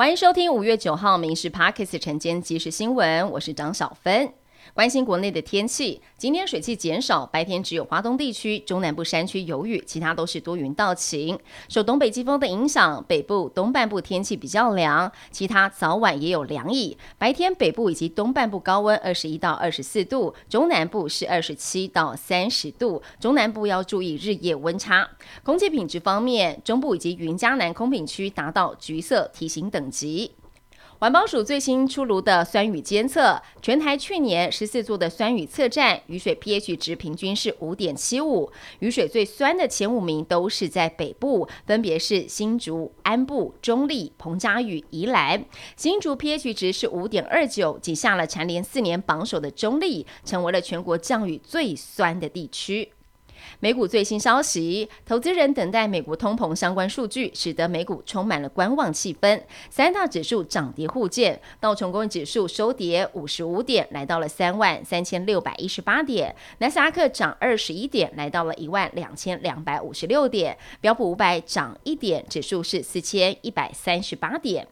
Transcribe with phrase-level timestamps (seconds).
[0.00, 4.32] 欢迎收听五月九号《民事 Parkes》晨间即时新闻，我是张小芬。
[4.72, 11.38] 关心国内的天气，今天水汽减少，白天只有华东地区、中南部山区有雨，其他都是多云到晴。
[11.68, 16.96] 受东北季风的影响，北部东半部天气比较凉，其他早晚也有凉意。
[17.18, 23.02] 白天北部以及东半部高温二十一到二十四度，中南部是二十七到三十度。
[23.18, 25.08] 中南部要注意日夜温差。
[25.42, 30.32] 空气品质方面，中部以及云嘉南空品区达到橘色提醒等级。
[31.00, 45.42] 环保署最新出炉的酸雨监测，全台去年十四座的酸雨测站雨水 pH 值平均是五点七五，雨水最酸的前五名都是在北部，分别是新竹、安部、中立、彭佳屿、宜兰。
[45.74, 52.92] 新竹 pH 值是五点二九，挤下了蝉联四年榜首的中立，成为了全国降雨最酸的地区。
[53.60, 59.40] 美股最新消息，投资人等待美国通膨相关数据，使得美股充满了观望气氛。
[59.68, 74.66] 三大指数涨跌互见，道琼工业指数收跌五十五点，来到了三万三千六百一十八点；纳斯达克涨二十一点，来到了一万两千两百五十六点；标普五百涨一点，指数是四千一百三十八点。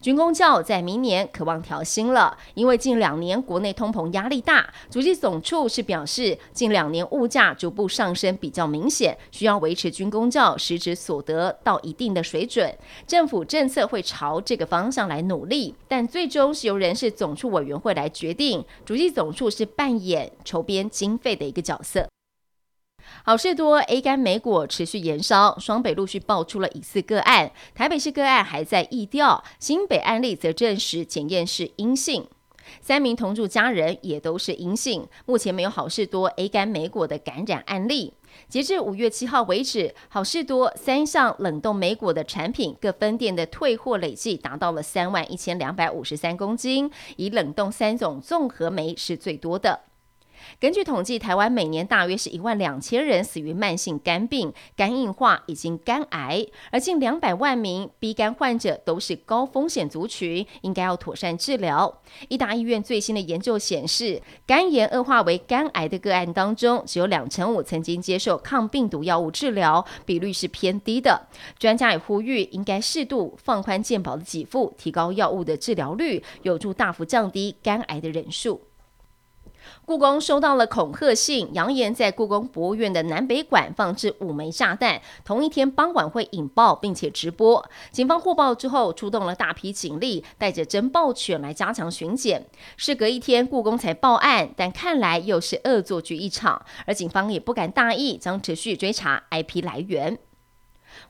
[0.00, 4.68] 军工教在明年渴望调薪了，因为近两年国内通膨压力大。
[4.90, 12.76] 主计总处是表示，近两年物价逐步上升比较明显，需要维持军工教实质所得到一定的水准。
[13.06, 18.64] 政府政策会朝这个方向来努力，但最终是由人事总处委员会来决定。
[18.84, 22.06] 主计总处是扮演筹编经费的一个角色。
[23.24, 32.26] 好事多 A 肝莓果持续延烧，双北陆续爆出了疑似个案，台北市个案还在疫调，新北案例则证实检验是阴性，
[32.80, 38.14] 三名同住家人也都是阴性，目前没有好事多 A 肝莓果的感染案例。
[38.48, 49.80] 截至五月七号为止，好事多三项冷冻莓果的产品各分店的退货累计达到了三万一千两百五十三公斤，以冷冻三种综合酶是最多的。
[50.58, 62.00] 根据统计，台湾每年大约是一万两千人死于慢性肝病、肝硬化以及肝癌，而近两百万名 B 肝患者都是高风险族群，应该要妥善治疗。
[62.28, 71.28] 医大医院最新的研究显示，肝炎恶化为肝癌的个案当中，只有两成五曾经接受抗病毒药物治疗，比率是偏低的。
[71.58, 78.60] 专家也呼吁，应该适度放宽健保的给付，提高药物的治疗率，有助大幅降低肝癌的人数。
[79.84, 87.68] 故宫收到了恐吓信，扬言在故宫博物院的南北馆放置五枚炸弹，同一天傍晚会引爆，并且直播。
[87.90, 92.46] 警方获报之后，出动了大批警力，带着侦报犬来加强巡检。
[92.76, 100.18] 事隔一天，故宫才报案，但看来又是恶作剧一场，而警方也不敢大意，将持续追查 IP 来源。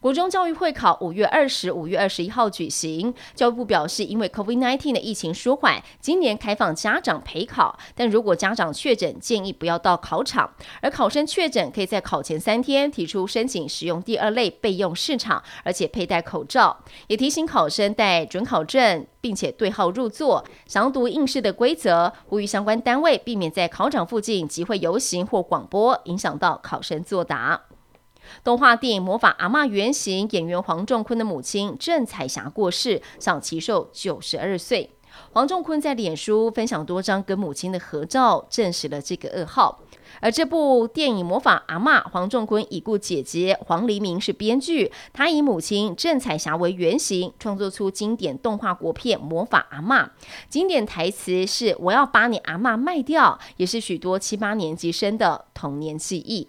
[0.00, 3.12] 国中教育会考五月二十五月二十一号举行。
[3.34, 7.78] 教育部表示，因为 COVID-19 的疫情舒缓，今年开放家长陪考。
[7.94, 10.50] 但如果家长确诊，建议不要到考场。
[10.80, 16.76] 而考生确诊，可以在考前三天提出申请使用第二类备用市场，而且佩戴口罩。
[17.06, 22.12] 也提醒考生带准考证，并且对号入座，详读应试的规则。
[22.26, 27.67] 呼吁相关单位避免在考场附近集会游行或广播，影响到考生作答。
[28.44, 34.90] 动画电影《魔法阿妈》原型演员黄仲坤的母亲郑彩霞过世，享其寿九十二岁。
[35.32, 39.80] 黄仲坤在脸书分享多张跟母亲的合照，证实了这个噩耗。
[40.20, 50.06] 而这部电影《魔法阿妈》，黄仲坤已故姐姐黄黎明是编剧，他以母亲郑彩霞为原型，创作出经典动画国片《魔法阿妈》。
[50.48, 56.48] 经典台词是“我要把你阿妈卖掉”，也是许多七八年级生的童年记忆。